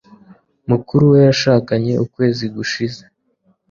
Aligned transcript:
Mukuru 0.69 1.03
we 1.11 1.19
yashakanye 1.27 1.93
ukwezi 2.05 2.45
gushize 2.55 3.03